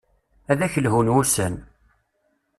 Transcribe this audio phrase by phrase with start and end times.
[0.51, 1.55] Ad ak-lhun wussan.